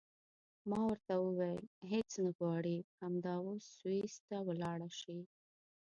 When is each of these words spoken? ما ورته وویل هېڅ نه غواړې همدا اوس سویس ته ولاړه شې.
ما 0.69 0.79
ورته 0.87 1.13
وویل 1.17 1.63
هېڅ 1.91 2.09
نه 2.23 2.31
غواړې 2.37 2.77
همدا 3.01 3.35
اوس 3.45 3.63
سویس 3.79 4.15
ته 4.27 4.37
ولاړه 4.47 4.89
شې. 4.99 5.19